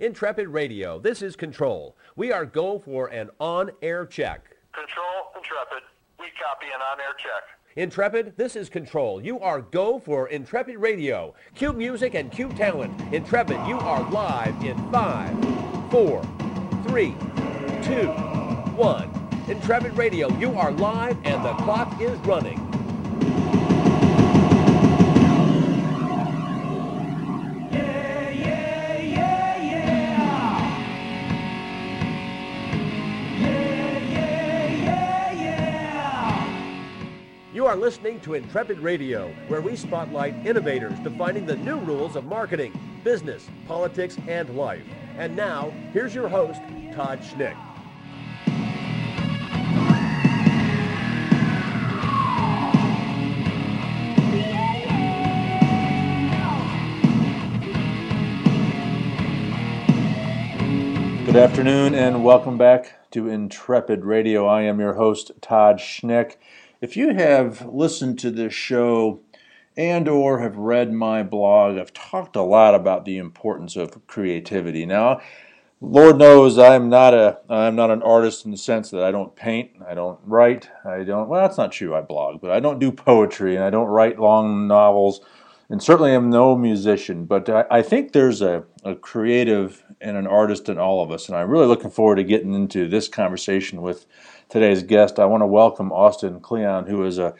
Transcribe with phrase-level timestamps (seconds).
[0.00, 1.96] Intrepid Radio, this is Control.
[2.14, 4.56] We are go for an on-air check.
[4.72, 5.82] Control, Intrepid.
[6.20, 7.42] We copy an on-air check.
[7.74, 9.20] Intrepid, this is Control.
[9.20, 11.34] You are go for Intrepid Radio.
[11.56, 12.92] Cue music and cue talent.
[13.12, 15.32] Intrepid, you are live in five,
[15.90, 16.22] four,
[16.86, 17.16] three,
[17.82, 18.06] two,
[18.76, 19.10] one.
[19.48, 22.67] Intrepid Radio, you are live and the clock is running.
[37.78, 43.48] Listening to Intrepid Radio, where we spotlight innovators defining the new rules of marketing, business,
[43.66, 44.82] politics, and life.
[45.16, 46.60] And now, here's your host,
[46.92, 47.56] Todd Schnick.
[61.26, 64.46] Good afternoon and welcome back to Intrepid Radio.
[64.46, 66.36] I am your host Todd Schnick.
[66.80, 69.18] If you have listened to this show
[69.76, 74.86] and or have read my blog, I've talked a lot about the importance of creativity.
[74.86, 75.20] Now,
[75.80, 79.34] Lord knows I'm not a I'm not an artist in the sense that I don't
[79.34, 82.78] paint, I don't write, I don't well that's not true, I blog, but I don't
[82.78, 85.20] do poetry and I don't write long novels
[85.70, 90.26] and certainly I'm no musician, but I, I think there's a, a creative and an
[90.26, 93.82] artist in all of us, and I'm really looking forward to getting into this conversation
[93.82, 94.06] with
[94.48, 95.18] today's guest.
[95.18, 97.34] I want to welcome Austin Kleon, who is a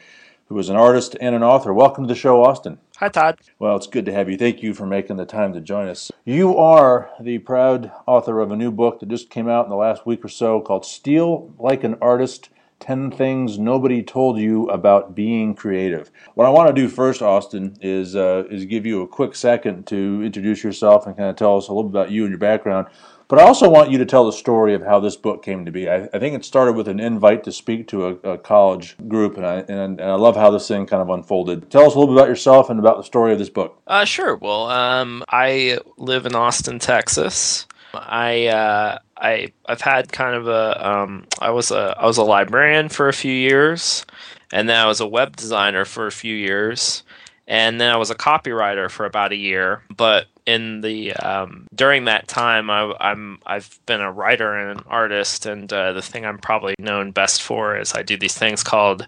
[0.47, 1.71] who is an artist and an author.
[1.73, 2.79] Welcome to the show, Austin.
[2.97, 3.37] Hi, Todd.
[3.59, 4.37] Well, it's good to have you.
[4.37, 6.11] Thank you for making the time to join us.
[6.25, 9.75] You are the proud author of a new book that just came out in the
[9.75, 15.13] last week or so called Steal Like an Artist 10 Things Nobody Told You About
[15.13, 16.09] Being Creative.
[16.33, 19.85] What I want to do first, Austin, is, uh, is give you a quick second
[19.87, 22.39] to introduce yourself and kind of tell us a little bit about you and your
[22.39, 22.87] background.
[23.29, 25.71] But I also want you to tell the story of how this book came to
[25.71, 25.87] be.
[25.87, 29.37] I, I think it started with an invite to speak to a, a college group,
[29.37, 31.69] and I, and, and, I love how this thing kind of unfolded.
[31.69, 33.79] Tell us a little bit about yourself and about the story of this book.
[33.85, 34.35] Uh, sure.
[34.35, 37.67] Well, um, I live in Austin, Texas.
[37.93, 42.23] I uh, I I've had kind of a um, I was a I was a
[42.23, 44.07] librarian for a few years,
[44.51, 47.03] and then I was a web designer for a few years,
[47.47, 49.83] and then I was a copywriter for about a year.
[49.95, 54.85] But in the um, during that time, I, am I've been a writer and an
[54.87, 58.63] artist, and uh, the thing I'm probably known best for is I do these things
[58.63, 59.05] called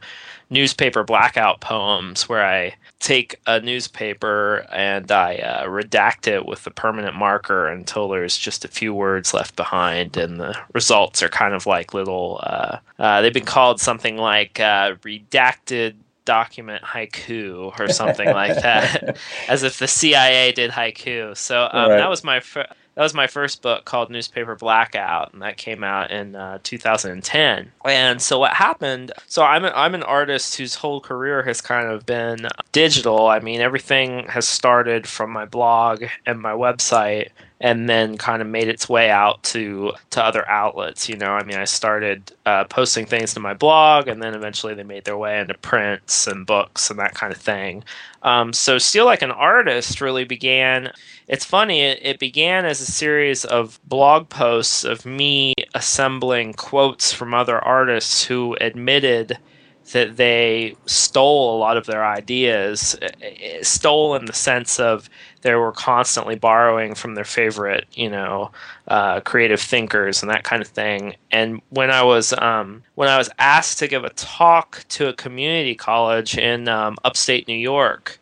[0.51, 6.71] newspaper blackout poems, where I take a newspaper and I uh, redact it with a
[6.71, 11.55] permanent marker until there's just a few words left behind, and the results are kind
[11.55, 12.39] of like little.
[12.43, 15.95] Uh, uh, they've been called something like uh, redacted
[16.25, 19.17] document haiku or something like that,
[19.47, 21.35] as if the CIA did haiku.
[21.35, 21.97] So um, right.
[21.97, 25.83] that was my fir- that was my first book called Newspaper Blackout, and that came
[25.83, 27.71] out in uh, 2010.
[27.85, 29.13] And so what happened?
[29.27, 33.27] So I'm a, I'm an artist whose whole career has kind of been digital.
[33.27, 37.29] I mean, everything has started from my blog and my website
[37.61, 41.07] and then kind of made its way out to to other outlets.
[41.07, 44.73] You know, I mean, I started uh, posting things to my blog, and then eventually
[44.73, 47.83] they made their way into prints and books and that kind of thing.
[48.23, 50.91] Um, so, Steal Like an Artist really began.
[51.27, 57.13] It's funny, it, it began as a series of blog posts of me assembling quotes
[57.13, 59.37] from other artists who admitted
[59.93, 65.09] that they stole a lot of their ideas, eh, eh, stole in the sense of
[65.41, 68.51] they were constantly borrowing from their favorite, you know,
[68.87, 71.15] uh, creative thinkers and that kind of thing.
[71.31, 75.13] And when I was um, when I was asked to give a talk to a
[75.13, 78.19] community college in um, upstate New York,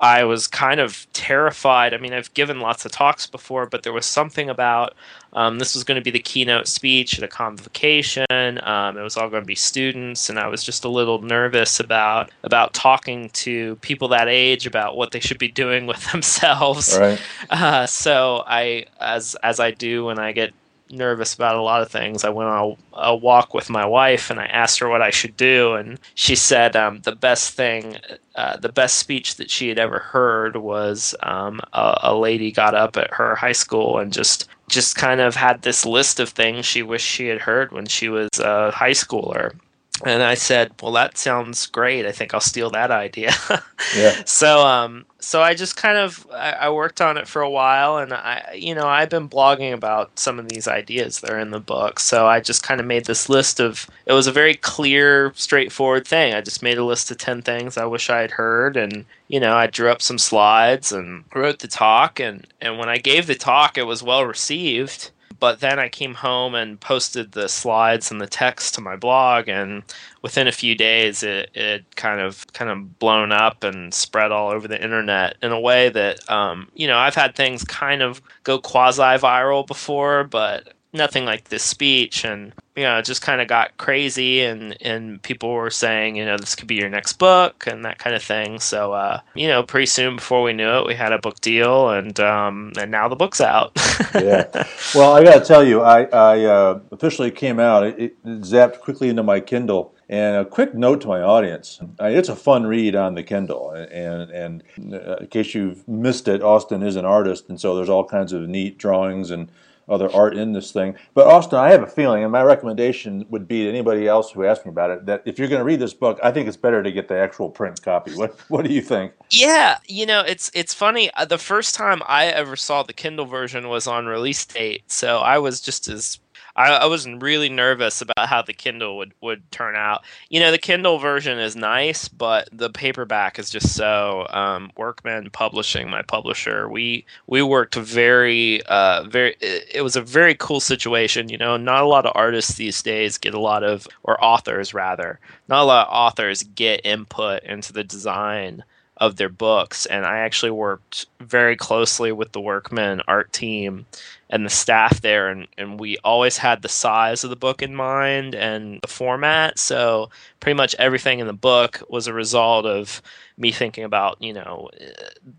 [0.00, 1.94] I was kind of terrified.
[1.94, 4.94] I mean, I've given lots of talks before, but there was something about
[5.36, 8.24] um, this was going to be the keynote speech at a convocation.
[8.32, 11.78] Um, it was all going to be students, and I was just a little nervous
[11.78, 16.96] about about talking to people that age about what they should be doing with themselves.
[16.98, 17.20] Right.
[17.50, 20.54] Uh, so I, as as I do when I get
[20.90, 22.24] nervous about a lot of things.
[22.24, 25.10] I went on a, a, walk with my wife and I asked her what I
[25.10, 27.96] should do, and she said um, the best thing,
[28.34, 32.74] uh, the best speech that she had ever heard was um, a, a, lady got
[32.74, 36.66] up at her high school and just just kind of had this list of things
[36.66, 39.54] she wished she had heard when she was a high schooler.
[40.04, 42.04] And I said, "Well, that sounds great.
[42.06, 43.32] I think I'll steal that idea."
[43.94, 44.22] Yeah.
[44.24, 47.98] So, um, so I just kind of I, I worked on it for a while,
[47.98, 51.50] and I, you know, I've been blogging about some of these ideas that are in
[51.50, 52.00] the book.
[52.00, 53.86] So I just kind of made this list of.
[54.06, 56.34] It was a very clear, straightforward thing.
[56.34, 59.38] I just made a list of ten things I wish I had heard, and you
[59.38, 63.26] know, I drew up some slides and wrote the talk, and and when I gave
[63.26, 68.10] the talk, it was well received but then I came home and posted the slides
[68.10, 69.82] and the text to my blog, and
[70.22, 74.50] within a few days, it, it kind of kind of blown up and spread all
[74.50, 78.22] over the internet in a way that um, you know I've had things kind of
[78.44, 83.40] go quasi viral before, but nothing like this speech and you know it just kind
[83.40, 87.14] of got crazy and and people were saying you know this could be your next
[87.14, 88.60] book and that kind of thing.
[88.60, 91.90] So uh, you know pretty soon before we knew it we had a book deal
[91.90, 93.72] and um, and now the book's out.
[94.14, 94.66] Yeah.
[94.94, 97.84] Well i gotta tell you i i uh, officially came out.
[97.84, 99.94] It, it zapped quickly into my kindle.
[100.08, 104.30] And a quick note to my audience: it's a fun read on the Kindle, and
[104.30, 104.62] and
[104.94, 108.32] uh, in case you've missed it, Austin is an artist, and so there's all kinds
[108.32, 109.50] of neat drawings and
[109.88, 110.96] other art in this thing.
[111.14, 114.44] But Austin, I have a feeling, and my recommendation would be to anybody else who
[114.44, 116.56] asks me about it, that if you're going to read this book, I think it's
[116.56, 118.12] better to get the actual print copy.
[118.14, 119.12] What What do you think?
[119.30, 121.10] Yeah, you know, it's it's funny.
[121.14, 125.18] Uh, the first time I ever saw the Kindle version was on release date, so
[125.18, 126.18] I was just as
[126.56, 130.02] I, I was really nervous about how the Kindle would, would turn out.
[130.30, 134.26] You know, the Kindle version is nice, but the paperback is just so.
[134.30, 139.36] Um, Workman Publishing, my publisher, we we worked very uh, very.
[139.40, 141.28] It, it was a very cool situation.
[141.28, 144.72] You know, not a lot of artists these days get a lot of, or authors
[144.72, 148.64] rather, not a lot of authors get input into the design
[148.98, 153.84] of their books and i actually worked very closely with the workman art team
[154.30, 157.74] and the staff there and, and we always had the size of the book in
[157.74, 159.58] mind and the format.
[159.58, 163.00] So pretty much everything in the book was a result of
[163.38, 164.86] me thinking about you know uh,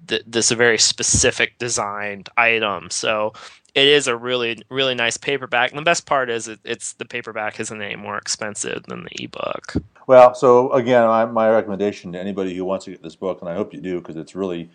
[0.07, 2.89] th- this very specific designed item.
[2.89, 3.34] So
[3.75, 7.06] it is a really really nice paperback and the best part is it, it's the
[7.06, 9.74] paperback isn't any more expensive than the ebook.
[10.07, 13.50] Well so again my, my recommendation to anybody who wants to get this book and
[13.50, 14.69] i hope you do because it's really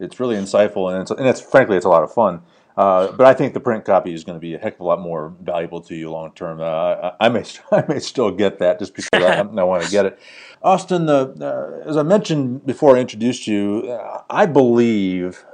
[0.00, 2.40] it's really insightful and it's, and it's frankly it's a lot of fun
[2.78, 4.84] uh, but I think the print copy is going to be a heck of a
[4.84, 6.60] lot more valuable to you long term.
[6.60, 10.06] Uh, I, may I may still get that just because I, I want to get
[10.06, 10.20] it.
[10.62, 13.98] Austin, uh, as I mentioned before I introduced you,
[14.30, 15.44] I believe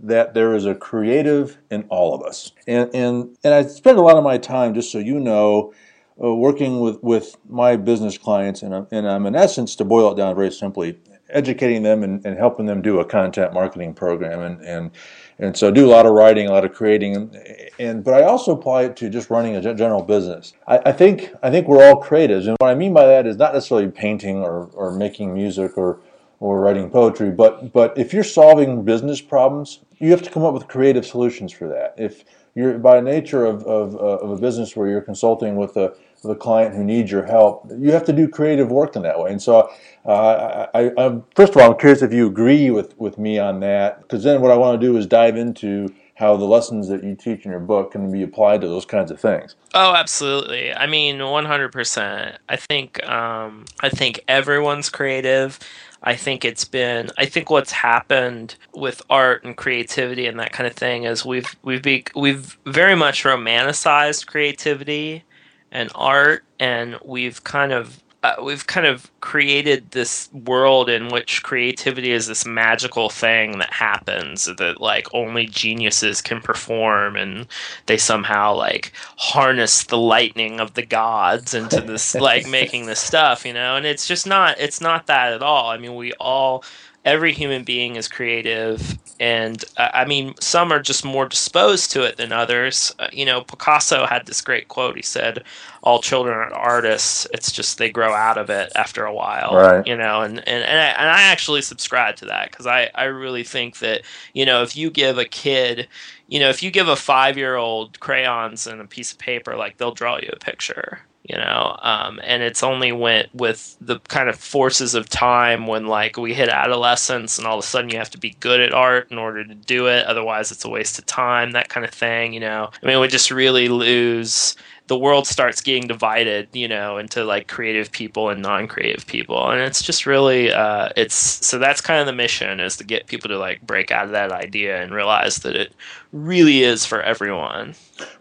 [0.00, 4.02] that there is a creative in all of us, and and and I spend a
[4.02, 5.74] lot of my time, just so you know.
[6.20, 10.10] Uh, working with, with my business clients, and I'm, and I'm in essence, to boil
[10.10, 10.98] it down very simply,
[11.30, 14.90] educating them and, and helping them do a content marketing program and, and
[15.38, 17.36] and so I do a lot of writing, a lot of creating, and,
[17.78, 20.52] and but I also apply it to just running a general business.
[20.66, 23.36] I, I, think I think we're all creatives, and what I mean by that is
[23.36, 26.00] not necessarily painting or, or making music or
[26.40, 30.54] or writing poetry, but but if you're solving business problems, you have to come up
[30.54, 31.94] with creative solutions for that.
[31.96, 32.24] If
[32.54, 36.34] you're by nature of of, uh, of a business where you're consulting with a the
[36.34, 39.30] client who needs your help, you have to do creative work in that way.
[39.30, 39.70] And so,
[40.04, 43.60] uh, I, I, first of all, I'm curious if you agree with, with me on
[43.60, 47.04] that, because then what I want to do is dive into how the lessons that
[47.04, 49.54] you teach in your book can be applied to those kinds of things.
[49.74, 50.74] Oh, absolutely.
[50.74, 52.36] I mean, 100%.
[52.48, 55.60] I think um, I think everyone's creative.
[56.02, 60.66] I think it's been I think what's happened with art and creativity and that kind
[60.66, 65.24] of thing is we've we've be, we've very much romanticized creativity
[65.70, 71.44] and art, and we've kind of uh, we've kind of created this world in which
[71.44, 77.46] creativity is this magical thing that happens that like only geniuses can perform and
[77.86, 83.46] they somehow like harness the lightning of the gods into this like making this stuff
[83.46, 83.76] you know?
[83.76, 85.70] And it's just not it's not that at all.
[85.70, 86.64] I mean we all
[87.04, 92.02] every human being is creative and uh, i mean some are just more disposed to
[92.02, 92.94] it than others.
[92.98, 94.96] Uh, you know picasso had this great quote.
[94.96, 95.44] He said
[95.82, 97.26] all children are artists.
[97.32, 99.86] It's just they grow out of it after a while right.
[99.86, 103.04] you know and and, and, I, and I actually subscribe to that because I, I
[103.04, 104.02] really think that
[104.34, 105.88] you know if you give a kid
[106.28, 109.56] you know if you give a five year old crayons and a piece of paper
[109.56, 114.00] like they'll draw you a picture you know um, and it's only went with the
[114.08, 117.90] kind of forces of time when like we hit adolescence and all of a sudden
[117.90, 120.68] you have to be good at art in order to do it otherwise it's a
[120.68, 122.70] waste of time that kind of thing you know.
[122.82, 124.56] I mean we just really lose
[124.88, 129.60] the world starts getting divided, you know, into like creative people and non-creative people, and
[129.60, 133.28] it's just really, uh, it's so that's kind of the mission is to get people
[133.28, 135.72] to like break out of that idea and realize that it
[136.12, 137.74] really is for everyone.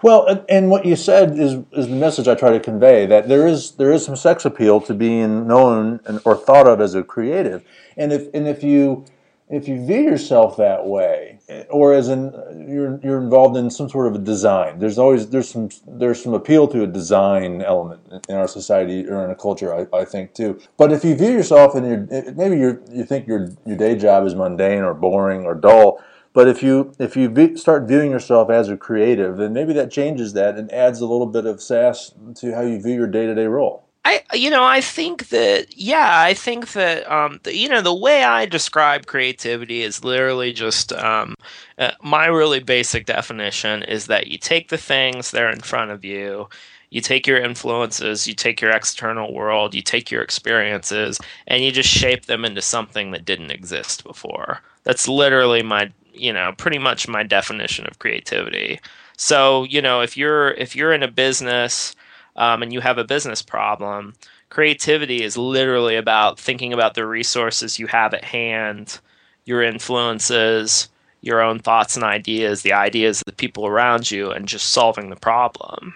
[0.03, 3.47] Well, and what you said is is the message I try to convey that there
[3.47, 7.03] is there is some sex appeal to being known and, or thought of as a
[7.03, 7.63] creative,
[7.95, 9.05] and if and if you
[9.49, 11.39] if you view yourself that way,
[11.69, 12.33] or as in
[12.67, 16.33] you're you're involved in some sort of a design, there's always there's some there's some
[16.33, 20.33] appeal to a design element in our society or in a culture, I, I think
[20.33, 20.59] too.
[20.75, 24.25] But if you view yourself and you maybe you you think your your day job
[24.25, 28.67] is mundane or boring or dull, but if you if you start viewing yourself as
[28.67, 32.53] a creative, then maybe that changes that and adds a little bit of sass to
[32.53, 33.86] how you view your day to day role.
[34.07, 37.93] I, you know, I think that, yeah, I think that, um, the, you know, the
[37.93, 41.35] way I describe creativity is literally just, um,
[41.77, 45.91] uh, my really basic definition is that you take the things that are in front
[45.91, 46.47] of you,
[46.89, 51.73] you take your influences, you take your external world, you take your experiences, and you
[51.73, 54.61] just shape them into something that didn't exist before.
[54.83, 58.79] That's literally my, you know, pretty much my definition of creativity.
[59.17, 61.93] So, you know, if you're if you're in a business
[62.37, 64.13] um, and you have a business problem,
[64.49, 68.99] creativity is literally about thinking about the resources you have at hand,
[69.45, 70.89] your influences,
[71.21, 75.09] your own thoughts and ideas, the ideas of the people around you, and just solving
[75.09, 75.95] the problem.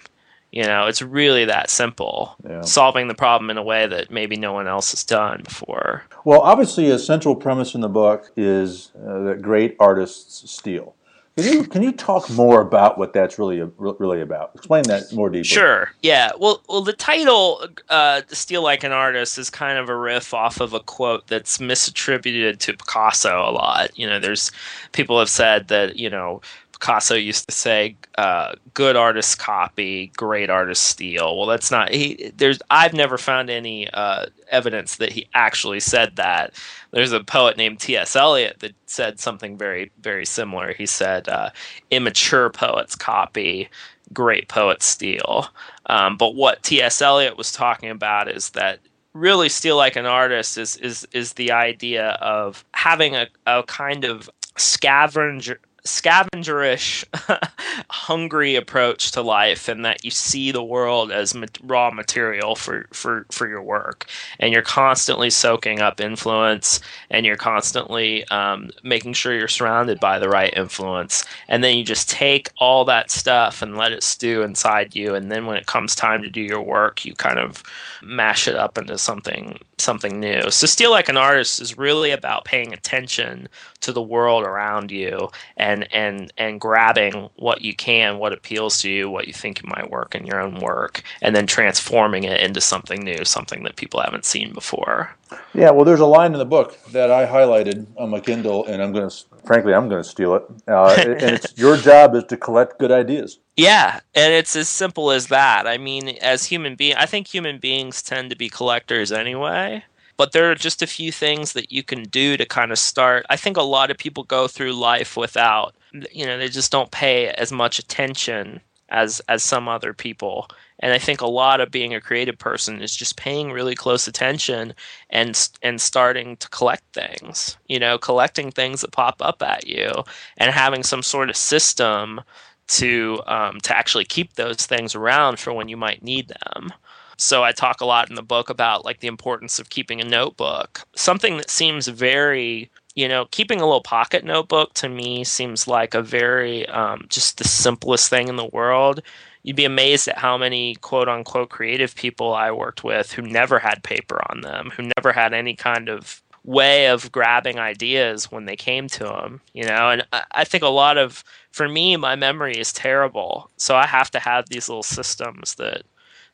[0.52, 2.36] You know, it's really that simple.
[2.44, 2.62] Yeah.
[2.62, 6.04] Solving the problem in a way that maybe no one else has done before.
[6.26, 10.96] Well, obviously, a central premise in the book is uh, that great artists steal.
[11.38, 14.52] Can you can you talk more about what that's really really about?
[14.56, 15.46] Explain that more deeply.
[15.46, 15.92] Sure.
[16.02, 16.32] Yeah.
[16.38, 20.60] Well, well, the title uh, "Steal Like an Artist" is kind of a riff off
[20.60, 23.98] of a quote that's misattributed to Picasso a lot.
[23.98, 24.52] You know, there's
[24.92, 26.42] people have said that you know
[26.82, 31.94] Picasso used to say, uh, "Good artists copy, great artists steal." Well, that's not.
[31.94, 32.60] He there's.
[32.72, 36.56] I've never found any uh, evidence that he actually said that.
[36.90, 38.16] There's a poet named T.S.
[38.16, 40.74] Eliot that said something very, very similar.
[40.74, 41.52] He said, uh,
[41.92, 43.70] "Immature poets copy,
[44.12, 45.48] great poets steal."
[45.86, 47.00] Um, but what T.S.
[47.02, 48.80] Eliot was talking about is that
[49.14, 54.04] really steal like an artist is is is the idea of having a, a kind
[54.04, 57.04] of scavenger scavengerish,
[57.90, 62.86] hungry approach to life, and that you see the world as ma- raw material for,
[62.92, 64.08] for, for your work,
[64.40, 70.20] and you're constantly soaking up influence, and you're constantly um, making sure you're surrounded by
[70.20, 74.44] the right influence, and then you just take all that stuff and let it stew
[74.44, 77.64] inside you, and then when it comes time to do your work, you kind of
[78.04, 80.50] mash it up into something something new.
[80.50, 83.50] So steal like an artist is really about paying attention
[83.82, 88.90] to the world around you and and and grabbing what you can, what appeals to
[88.90, 92.62] you, what you think might work in your own work, and then transforming it into
[92.62, 95.16] something new, something that people haven't seen before.
[95.54, 98.82] Yeah, well, there's a line in the book that I highlighted on my Kindle, and
[98.82, 100.44] I'm going to, frankly, I'm going to steal it.
[100.68, 103.40] Uh, and it's your job is to collect good ideas.
[103.58, 105.68] Yeah, and it's as simple as that.
[105.68, 109.84] I mean, as human being, I think human beings tend to be collectors anyway
[110.22, 113.26] but there are just a few things that you can do to kind of start.
[113.32, 115.74] I think a lot of people go through life without,
[116.12, 120.48] you know, they just don't pay as much attention as as some other people.
[120.82, 124.08] And I think a lot of being a creative person is just paying really close
[124.08, 124.74] attention
[125.10, 127.58] and and starting to collect things.
[127.68, 129.92] You know, collecting things that pop up at you
[130.38, 132.22] and having some sort of system
[132.68, 136.74] to um, to actually keep those things around for when you might need them.
[137.18, 140.06] So I talk a lot in the book about like the importance of keeping a
[140.06, 140.82] notebook.
[140.96, 145.94] Something that seems very you know, keeping a little pocket notebook to me seems like
[145.94, 149.02] a very um, just the simplest thing in the world.
[149.44, 153.60] You'd be amazed at how many quote unquote creative people I worked with who never
[153.60, 158.46] had paper on them, who never had any kind of way of grabbing ideas when
[158.46, 159.90] they came to them, you know.
[159.90, 164.12] And I think a lot of, for me, my memory is terrible, so I have
[164.12, 165.84] to have these little systems that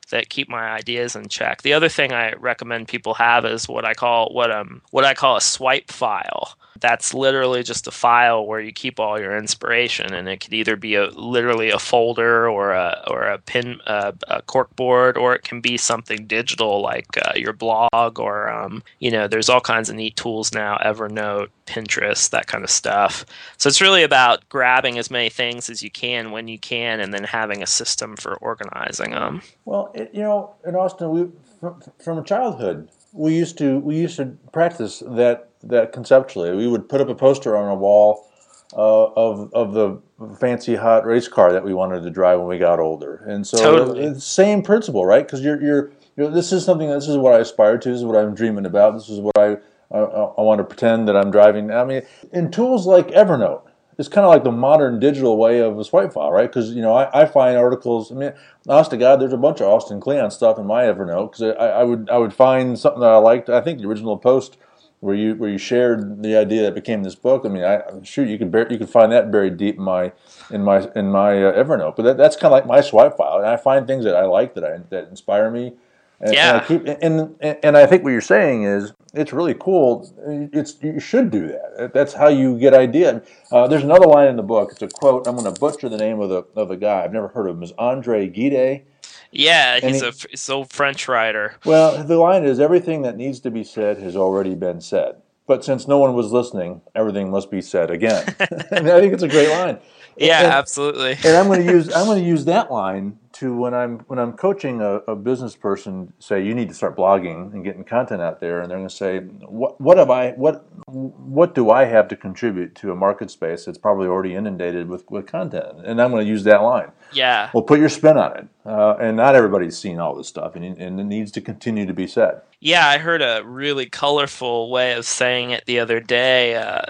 [0.09, 1.63] that keep my ideas in check.
[1.63, 5.13] The other thing I recommend people have is what I call what um what I
[5.13, 6.55] call a swipe file.
[6.79, 10.75] That's literally just a file where you keep all your inspiration, and it could either
[10.75, 15.43] be a literally a folder or a or a pin uh, a corkboard, or it
[15.43, 19.89] can be something digital like uh, your blog, or um, you know, there's all kinds
[19.89, 23.25] of neat tools now, Evernote, Pinterest, that kind of stuff.
[23.57, 27.13] So it's really about grabbing as many things as you can when you can, and
[27.13, 29.41] then having a system for organizing them.
[29.65, 31.27] Well, it, you know, in Austin, we
[31.59, 36.55] from, from childhood we used to we used to practice that that conceptually.
[36.55, 38.29] We would put up a poster on a wall
[38.73, 40.01] uh, of of the
[40.39, 43.23] fancy hot race car that we wanted to drive when we got older.
[43.27, 44.03] And so Totally.
[44.03, 45.25] it's the same principle, right?
[45.25, 46.89] Because you're you're you know, this is something.
[46.89, 47.89] This is what I aspire to.
[47.89, 48.93] This is what I'm dreaming about.
[48.93, 49.57] This is what I
[49.91, 51.71] I, I want to pretend that I'm driving.
[51.71, 52.01] I mean,
[52.33, 53.63] in tools like Evernote,
[53.97, 56.49] it's kind of like the modern digital way of a swipe file, right?
[56.49, 58.11] Because you know, I, I find articles.
[58.11, 58.33] I mean,
[58.67, 61.67] honest to God, there's a bunch of Austin Kleon stuff in my Evernote because I,
[61.67, 63.49] I would I would find something that I liked.
[63.49, 64.57] I think the original post
[64.99, 67.43] where you where you shared the idea that became this book.
[67.45, 70.11] I mean, I shoot, you could bar- you could find that buried deep in my
[70.49, 71.95] in my in my uh, Evernote.
[71.95, 74.25] But that, that's kind of like my swipe file, and I find things that I
[74.25, 75.73] like that I that inspire me.
[76.19, 76.59] And, and I Yeah.
[76.65, 80.11] keep and, and and I think what you're saying is it's really cool.
[80.53, 81.91] It's you should do that.
[81.93, 83.21] That's how you get idea.
[83.51, 84.71] Uh, there's another line in the book.
[84.71, 85.27] It's a quote.
[85.27, 87.03] I'm going to butcher the name of the of the guy.
[87.03, 87.63] I've never heard of him.
[87.63, 88.83] Is Andre Gide?
[89.31, 91.55] Yeah, he's he- a he's old French writer.
[91.65, 95.17] Well, the line is everything that needs to be said has already been said.
[95.45, 98.25] But since no one was listening, everything must be said again.
[98.71, 99.77] and I think it's a great line.
[100.17, 101.11] Yeah, And- absolutely.
[101.23, 104.19] and I'm going to use I'm going to use that line to when I'm when
[104.19, 106.13] I'm coaching a, a business person.
[106.19, 108.95] Say you need to start blogging and getting content out there, and they're going to
[108.95, 113.31] say, "What what have I what what do I have to contribute to a market
[113.31, 116.91] space that's probably already inundated with, with content?" And I'm going to use that line.
[117.13, 117.49] Yeah.
[117.53, 118.47] Well, put your spin on it.
[118.65, 121.93] Uh, and not everybody's seen all this stuff, and, and it needs to continue to
[121.93, 122.41] be said.
[122.59, 126.55] Yeah, I heard a really colorful way of saying it the other day.
[126.55, 126.81] Uh,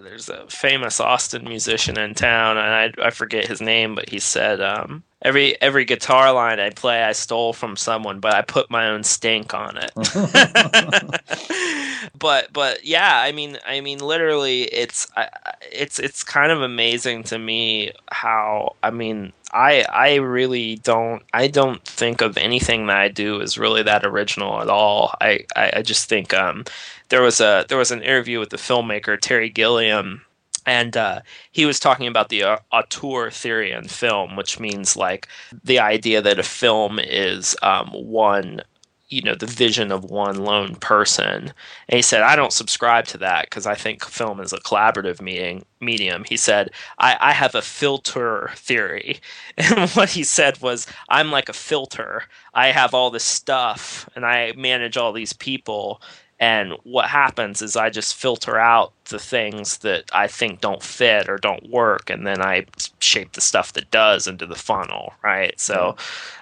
[0.00, 4.20] there's a famous Austin musician in town, and I, I forget his name, but he
[4.20, 8.70] said, um, "Every every guitar line I play, I stole from someone, but I put
[8.70, 9.90] my own stink on it."
[12.18, 15.28] but but yeah, I mean, I mean, literally, it's I,
[15.72, 19.32] it's it's kind of amazing to me how I mean.
[19.56, 24.04] I, I really don't I don't think of anything that I do as really that
[24.04, 25.14] original at all.
[25.20, 26.64] I, I, I just think um,
[27.08, 30.22] there was a there was an interview with the filmmaker Terry Gilliam
[30.66, 31.20] and uh,
[31.52, 35.28] he was talking about the uh, auteur theory in film, which means like
[35.62, 38.62] the idea that a film is um, one,
[39.08, 41.52] you know, the vision of one lone person.
[41.88, 45.20] And he said, I don't subscribe to that because I think film is a collaborative
[45.20, 46.24] meeting, medium.
[46.24, 49.20] He said, I, I have a filter theory.
[49.56, 52.24] And what he said was, I'm like a filter.
[52.54, 56.00] I have all this stuff and I manage all these people.
[56.44, 61.26] And what happens is I just filter out the things that I think don't fit
[61.26, 62.66] or don't work, and then I
[62.98, 65.58] shape the stuff that does into the funnel, right?
[65.58, 65.96] So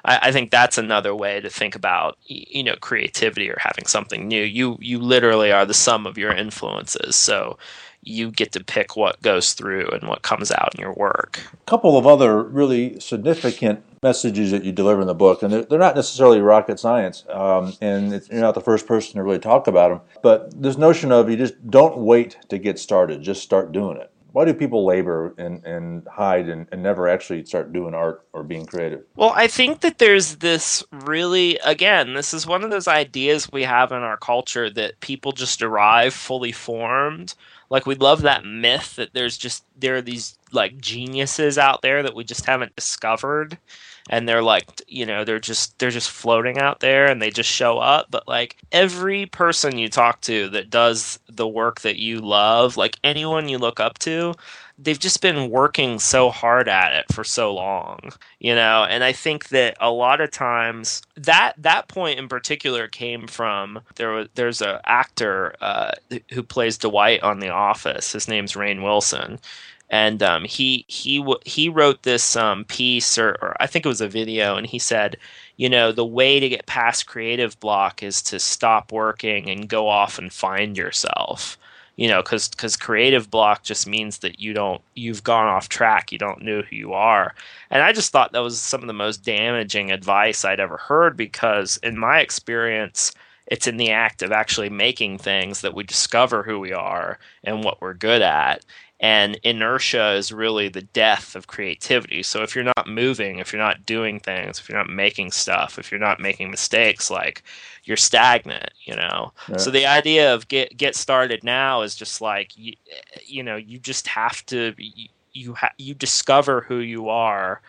[0.04, 4.26] I, I think that's another way to think about you know creativity or having something
[4.26, 4.42] new.
[4.42, 7.56] You you literally are the sum of your influences, so
[8.02, 11.38] you get to pick what goes through and what comes out in your work.
[11.52, 15.62] A couple of other really significant messages that you deliver in the book, and they're,
[15.62, 19.66] they're not necessarily rocket science, um, and you're not the first person to really talk
[19.66, 20.00] about them.
[20.22, 24.10] But this notion of you just don't wait to get started, just start doing it.
[24.32, 28.42] Why do people labor and, and hide and, and never actually start doing art or
[28.42, 29.04] being creative?
[29.14, 33.62] Well, I think that there's this really, again, this is one of those ideas we
[33.64, 37.34] have in our culture that people just arrive fully formed.
[37.68, 42.02] Like we love that myth that there's just there are these like geniuses out there
[42.02, 43.58] that we just haven't discovered
[44.10, 47.50] and they're like you know they're just they're just floating out there and they just
[47.50, 52.20] show up but like every person you talk to that does the work that you
[52.20, 54.34] love like anyone you look up to
[54.78, 57.98] they've just been working so hard at it for so long
[58.40, 58.84] you know?
[58.88, 63.80] And i think that a lot of times that that point in particular came from
[63.96, 65.92] there was there's a actor uh,
[66.32, 68.12] who plays dwight on the office.
[68.12, 69.38] His name's Rainn Wilson
[69.92, 74.00] and um, he he he wrote this um, piece or, or I think it was
[74.00, 75.18] a video, and he said,
[75.58, 79.88] you know, the way to get past creative block is to stop working and go
[79.88, 81.58] off and find yourself.
[81.96, 86.10] You know, because because creative block just means that you don't you've gone off track.
[86.10, 87.34] You don't know who you are,
[87.70, 91.16] and I just thought that was some of the most damaging advice I'd ever heard
[91.16, 93.12] because in my experience.
[93.48, 97.64] It's in the act of actually making things that we discover who we are and
[97.64, 98.64] what we're good at
[99.02, 102.22] and inertia is really the death of creativity.
[102.22, 105.78] So if you're not moving if you're not doing things if you're not making stuff
[105.78, 107.42] if you're not making mistakes like
[107.84, 109.32] you're stagnant you know?
[109.48, 109.56] Yeah.
[109.58, 113.56] so the idea of get get started now is just like you, eh, you know
[113.56, 117.60] you just have to you you, ha- you discover who you are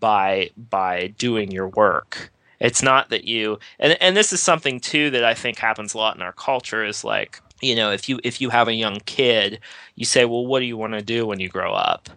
[0.00, 2.30] by by doing your work.
[2.60, 5.98] It's not that you and and this is something too that I think happens a
[5.98, 8.98] lot in our culture is like you know if you if you have a young
[9.06, 9.60] kid
[9.94, 12.08] you say well what do you want to do when you grow up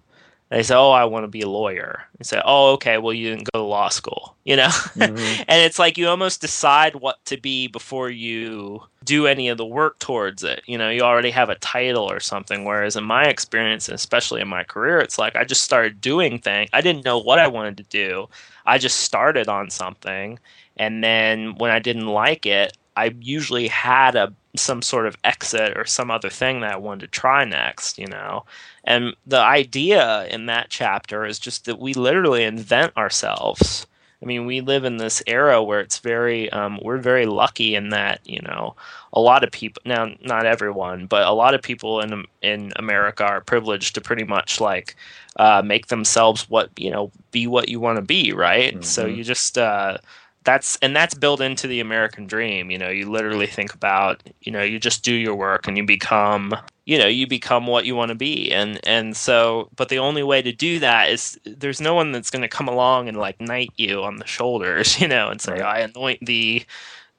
[0.50, 3.30] they say oh I want to be a lawyer you say oh okay well you
[3.30, 5.44] didn't go to law school you know mm-hmm.
[5.48, 9.66] and it's like you almost decide what to be before you do any of the
[9.66, 10.62] work towards it.
[10.68, 12.64] You know, you already have a title or something.
[12.64, 16.70] Whereas in my experience, especially in my career, it's like I just started doing things.
[16.74, 18.30] I didn't know what I wanted to do.
[18.68, 20.38] I just started on something,
[20.78, 25.78] and then when I didn't like it, I usually had a some sort of exit
[25.78, 27.98] or some other thing that I wanted to try next.
[27.98, 28.46] You know,
[28.84, 33.88] and the idea in that chapter is just that we literally invent ourselves.
[34.22, 37.90] I mean, we live in this era where it's very, um, we're very lucky in
[37.90, 38.76] that, you know,
[39.14, 43.24] a lot of people, now, not everyone, but a lot of people in, in America
[43.24, 44.98] are privileged to pretty much like
[45.38, 48.74] uh, make themselves what, you know, be what you want to be, right?
[48.74, 48.84] Mm-hmm.
[48.84, 50.00] So you just, uh,
[50.44, 52.72] that's and that's built into the American dream.
[52.72, 55.86] You know, you literally think about, you know, you just do your work and you
[55.86, 58.52] become, you know, you become what you want to be.
[58.52, 62.30] And and so, but the only way to do that is there's no one that's
[62.30, 65.54] going to come along and like knight you on the shoulders, you know, and say,
[65.54, 65.62] right.
[65.62, 66.66] "I anoint thee."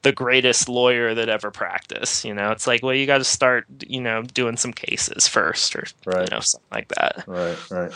[0.03, 2.25] The greatest lawyer that ever practiced.
[2.25, 5.75] You know, it's like, well, you got to start, you know, doing some cases first,
[5.75, 6.29] or right.
[6.29, 7.23] you know, something like that.
[7.27, 7.91] Right, right.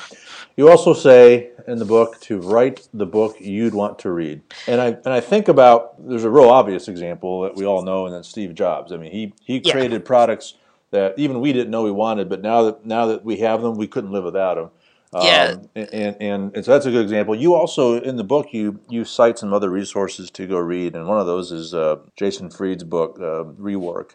[0.55, 4.79] You also say in the book to write the book you'd want to read, and
[4.79, 8.15] I and I think about there's a real obvious example that we all know, and
[8.15, 8.91] that's Steve Jobs.
[8.91, 10.07] I mean, he he created yeah.
[10.07, 10.55] products
[10.91, 13.75] that even we didn't know we wanted, but now that now that we have them,
[13.77, 14.69] we couldn't live without them.
[15.13, 17.35] Yeah, um, and, and, and so that's a good example.
[17.35, 21.07] You also in the book you you cite some other resources to go read, and
[21.07, 24.11] one of those is uh, Jason Fried's book uh, Rework.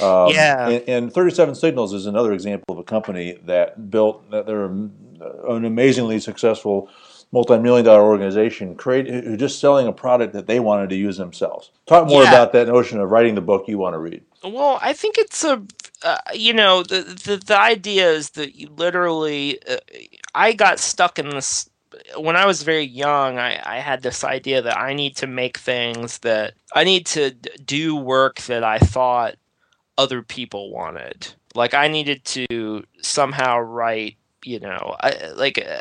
[0.00, 4.46] Um, yeah, and, and, 37 Signals is another example of a company that built that
[4.46, 6.88] they're an amazingly successful
[7.32, 11.70] multi-million dollar organization create who just selling a product that they wanted to use themselves.
[11.86, 12.28] Talk more yeah.
[12.28, 14.22] about that notion of writing the book you want to read.
[14.44, 15.62] Well, I think it's a
[16.02, 19.76] uh, you know the, the the idea is that you literally uh,
[20.34, 21.68] I got stuck in this
[22.16, 25.58] when I was very young, I, I had this idea that I need to make
[25.58, 27.32] things that I need to
[27.64, 29.36] do work that I thought
[29.98, 31.34] other people wanted.
[31.54, 35.80] Like I needed to somehow write, you know, I, like uh,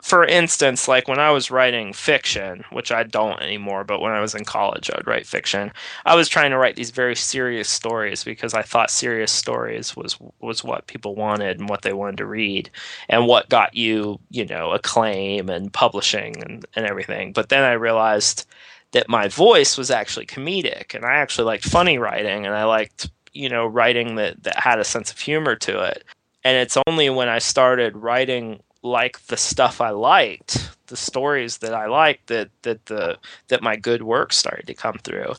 [0.00, 4.20] for instance, like when I was writing fiction, which I don't anymore, but when I
[4.20, 5.72] was in college, I'd write fiction.
[6.06, 10.16] I was trying to write these very serious stories because I thought serious stories was
[10.40, 12.70] was what people wanted and what they wanted to read,
[13.08, 17.32] and what got you, you know, acclaim and publishing and, and everything.
[17.32, 18.46] But then I realized
[18.92, 23.10] that my voice was actually comedic, and I actually liked funny writing, and I liked,
[23.32, 26.04] you know, writing that that had a sense of humor to it.
[26.44, 31.74] And it's only when I started writing like the stuff I liked, the stories that
[31.74, 35.34] I liked, that that the that my good work started to come through.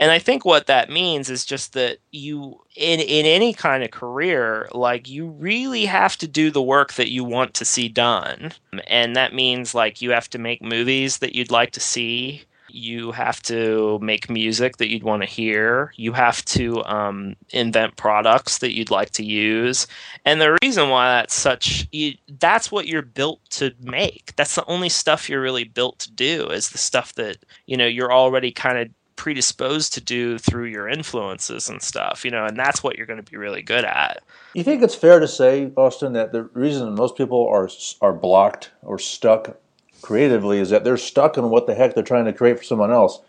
[0.00, 3.90] And I think what that means is just that you in in any kind of
[3.90, 8.52] career, like you really have to do the work that you want to see done.
[8.86, 13.12] And that means like you have to make movies that you'd like to see you
[13.12, 15.92] have to make music that you'd want to hear.
[15.96, 19.86] You have to um, invent products that you'd like to use.
[20.24, 24.34] And the reason why that's such, you, that's what you're built to make.
[24.36, 27.86] That's the only stuff you're really built to do is the stuff that, you know,
[27.86, 32.58] you're already kind of predisposed to do through your influences and stuff, you know, and
[32.58, 34.22] that's what you're going to be really good at.
[34.54, 37.68] You think it's fair to say, Austin, that the reason most people are
[38.00, 39.56] are blocked or stuck
[40.04, 42.92] creatively is that they're stuck in what the heck they're trying to create for someone
[42.92, 43.20] else.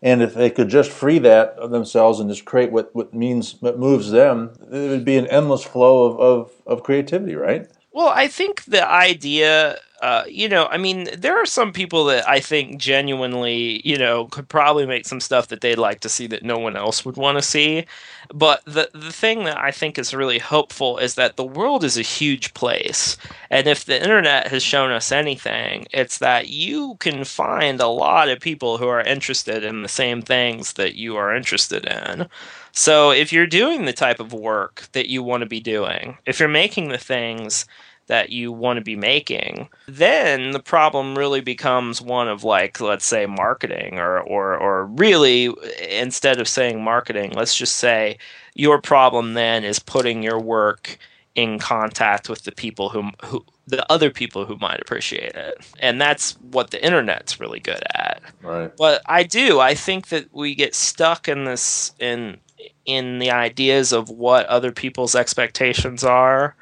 [0.00, 3.56] And if they could just free that of themselves and just create what, what means
[3.60, 7.68] what moves them, it would be an endless flow of, of, of creativity, right?
[7.92, 12.28] Well, I think the idea uh, you know, I mean, there are some people that
[12.28, 16.26] I think genuinely, you know, could probably make some stuff that they'd like to see
[16.26, 17.86] that no one else would want to see.
[18.34, 21.96] But the the thing that I think is really hopeful is that the world is
[21.96, 23.16] a huge place,
[23.48, 28.28] and if the internet has shown us anything, it's that you can find a lot
[28.28, 32.26] of people who are interested in the same things that you are interested in.
[32.72, 36.40] So if you're doing the type of work that you want to be doing, if
[36.40, 37.66] you're making the things
[38.06, 43.04] that you want to be making, then the problem really becomes one of like let's
[43.04, 45.54] say marketing or or or really
[45.88, 48.18] instead of saying marketing, let's just say
[48.54, 50.98] your problem then is putting your work
[51.34, 55.54] in contact with the people who who the other people who might appreciate it.
[55.78, 58.20] And that's what the internet's really good at.
[58.42, 58.76] Right.
[58.76, 62.38] But I do, I think that we get stuck in this in
[62.84, 66.54] in the ideas of what other people's expectations are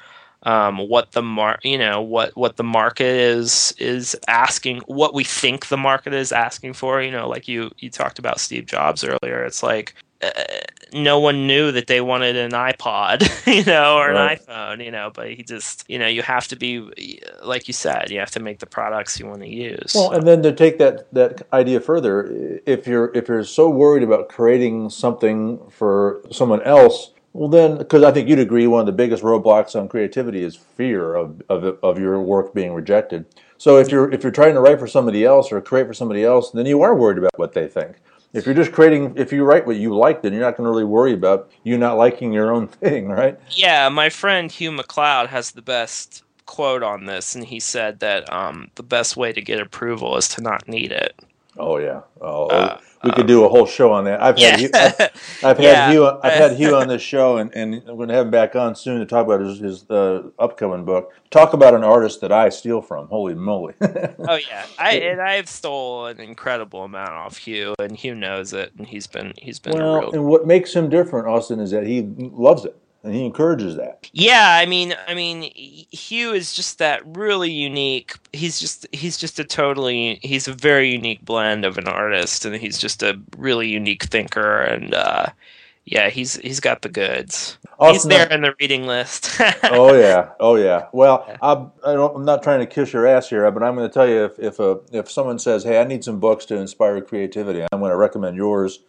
[0.43, 5.23] um, what the mar- you know what what the market is is asking what we
[5.23, 7.01] think the market is asking for.
[7.01, 10.29] You know like you you talked about Steve Jobs earlier it's like uh,
[10.93, 13.21] no one knew that they wanted an iPod,
[13.55, 15.11] you know, or an iPhone, you know.
[15.13, 18.39] But he just, you know, you have to be, like you said, you have to
[18.39, 19.93] make the products you want to use.
[19.95, 24.03] Well, and then to take that, that idea further, if you're if you're so worried
[24.03, 28.85] about creating something for someone else, well then, because I think you'd agree, one of
[28.85, 33.25] the biggest roadblocks on creativity is fear of, of of your work being rejected.
[33.57, 36.23] So if you're if you're trying to write for somebody else or create for somebody
[36.23, 37.97] else, then you are worried about what they think.
[38.33, 40.71] If you're just creating, if you write what you like, then you're not going to
[40.71, 43.39] really worry about you not liking your own thing, right?
[43.49, 48.31] Yeah, my friend Hugh MacLeod has the best quote on this, and he said that
[48.31, 51.17] um, the best way to get approval is to not need it.
[51.57, 52.01] Oh yeah.
[52.21, 54.21] Oh, Uh, we could do a whole show on that.
[54.21, 54.51] I've Yeah.
[54.51, 54.93] had Hugh, I've,
[55.43, 55.91] I've had Yeah.
[55.91, 56.05] Hugh.
[56.23, 58.75] I've had Hugh on this show, and, and I'm going to have him back on
[58.75, 61.11] soon to talk about his, his uh, upcoming book.
[61.29, 63.07] Talk about an artist that I steal from.
[63.07, 63.73] Holy moly!
[63.81, 68.71] Oh yeah, I and I've stole an incredible amount off Hugh, and Hugh knows it,
[68.77, 71.71] and he's been he's been a well, real and what makes him different, Austin, is
[71.71, 74.09] that he loves it and he encourages that.
[74.13, 78.15] Yeah, I mean, I mean, Hugh is just that really unique.
[78.31, 82.55] He's just he's just a totally he's a very unique blend of an artist, and
[82.55, 84.61] he's just a really unique thinker.
[84.61, 85.27] And uh,
[85.85, 87.57] yeah, he's he's got the goods.
[87.79, 89.31] he's there in the reading list.
[89.63, 90.87] oh yeah, oh yeah.
[90.91, 93.89] Well, I'm, I don't, I'm not trying to kiss your ass here, but I'm going
[93.89, 96.55] to tell you if if a, if someone says, "Hey, I need some books to
[96.57, 98.79] inspire creativity," I'm going to recommend yours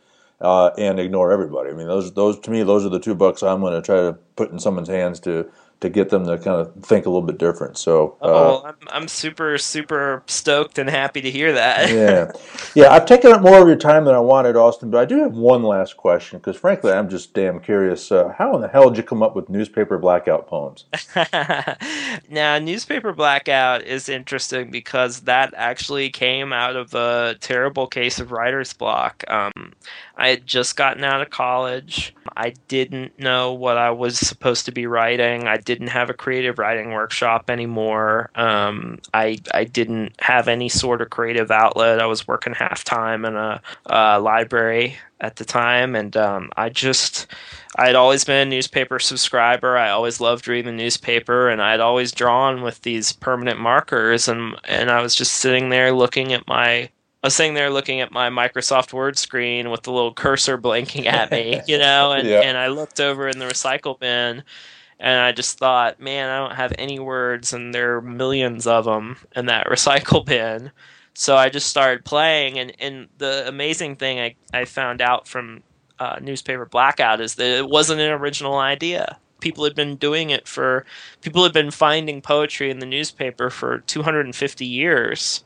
[0.43, 1.71] uh, and ignore everybody.
[1.71, 3.97] I mean, those those to me, those are the two books I'm going to try
[3.97, 5.49] to put in someone's hands to
[5.83, 7.77] to get them to kind of think a little bit different.
[7.77, 8.17] So.
[8.23, 11.91] oh, Uh, well, I'm I'm super super stoked and happy to hear that.
[11.93, 12.33] yeah,
[12.75, 12.93] yeah.
[12.93, 14.91] I've taken up more of your time than I wanted, Austin.
[14.91, 18.11] But I do have one last question because, frankly, I'm just damn curious.
[18.11, 20.85] Uh, how in the hell did you come up with newspaper blackout poems?
[22.31, 28.33] now, newspaper blackout is interesting because that actually came out of a terrible case of
[28.33, 29.25] writer's block.
[29.29, 29.73] Um,
[30.17, 32.15] I had just gotten out of college.
[32.37, 35.49] I didn't know what I was supposed to be writing.
[35.49, 38.31] I didn't have a creative writing workshop anymore.
[38.35, 42.01] Um, I I didn't have any sort of creative outlet.
[42.01, 46.69] I was working half time in a, uh library at the time, and um, I
[46.69, 47.29] just
[47.77, 49.79] I had always been a newspaper subscriber.
[49.79, 54.29] I always loved reading the newspaper, and I had always drawn with these permanent markers,
[54.29, 56.91] and and I was just sitting there looking at my.
[57.25, 61.07] I was sitting there looking at my Microsoft Word screen with the little cursor blinking
[61.07, 64.43] at me, you know, and, and I looked over in the recycle bin
[65.03, 68.85] and I just thought, man, I don't have any words, and there are millions of
[68.85, 70.71] them in that recycle bin.
[71.13, 75.65] So I just started playing, and, and the amazing thing I, I found out from
[75.99, 79.19] uh, newspaper blackout is that it wasn't an original idea.
[79.41, 80.87] People had been doing it for,
[81.21, 85.43] people had been finding poetry in the newspaper for 250 years.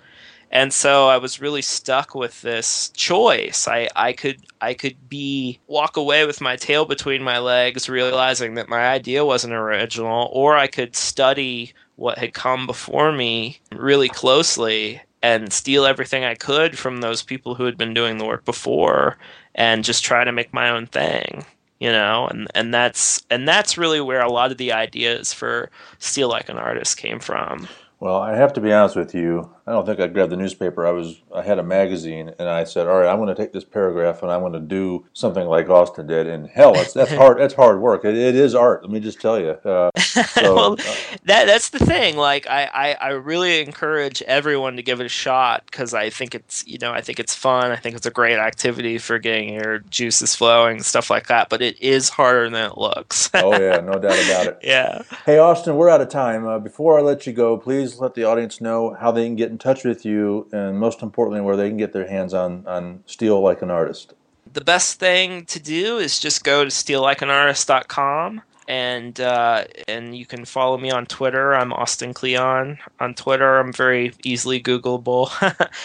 [0.50, 3.66] And so I was really stuck with this choice.
[3.66, 8.54] I, I could I could be walk away with my tail between my legs, realizing
[8.54, 14.08] that my idea wasn't original, or I could study what had come before me really
[14.08, 18.44] closely and steal everything I could from those people who had been doing the work
[18.44, 19.16] before
[19.54, 21.44] and just try to make my own thing.
[21.80, 25.70] You know, and, and that's and that's really where a lot of the ideas for
[25.98, 27.68] Steal Like an Artist came from.
[28.00, 29.50] Well, I have to be honest with you.
[29.68, 30.86] I don't think I grabbed the newspaper.
[30.86, 33.52] I was I had a magazine, and I said, "All right, I'm going to take
[33.52, 37.12] this paragraph and I'm going to do something like Austin did." And hell, that's that's
[37.14, 37.40] hard.
[37.40, 38.04] That's hard work.
[38.04, 38.82] It, it is art.
[38.82, 39.50] Let me just tell you.
[39.50, 42.16] Uh, so, well, uh, that that's the thing.
[42.16, 46.36] Like, I, I, I really encourage everyone to give it a shot because I think
[46.36, 47.72] it's you know I think it's fun.
[47.72, 51.48] I think it's a great activity for getting your juices flowing, stuff like that.
[51.48, 53.30] But it is harder than it looks.
[53.34, 54.58] oh yeah, no doubt about it.
[54.62, 55.02] yeah.
[55.24, 56.46] Hey, Austin, we're out of time.
[56.46, 59.55] Uh, before I let you go, please let the audience know how they can get
[59.56, 63.02] in touch with you, and most importantly, where they can get their hands on on
[63.06, 64.12] Steal Like an Artist.
[64.52, 70.44] The best thing to do is just go to steallikeanartist.com and uh, and you can
[70.44, 71.54] follow me on Twitter.
[71.54, 73.58] I'm Austin Kleon on Twitter.
[73.58, 75.30] I'm very easily Googleable.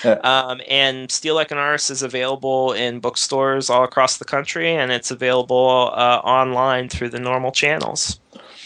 [0.25, 4.91] um, and Steal Like an Artist is available in bookstores all across the country, and
[4.91, 8.19] it's available uh, online through the normal channels.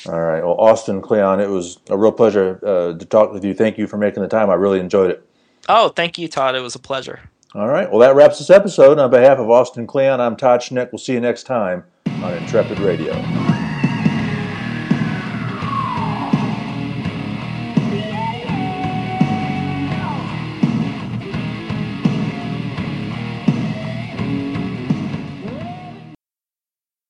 [0.08, 0.44] All right.
[0.44, 3.54] Well, Austin Kleon, it was a real pleasure uh, to talk with you.
[3.54, 4.50] Thank you for making the time.
[4.50, 5.28] I really enjoyed it.
[5.68, 6.56] Oh, thank you, Todd.
[6.56, 7.22] It was a pleasure.
[7.56, 7.90] All right.
[7.90, 9.00] Well, that wraps this episode.
[9.00, 10.92] On behalf of Austin Kleon, I'm Todd Schnick.
[10.92, 13.55] We'll see you next time on Intrepid Radio.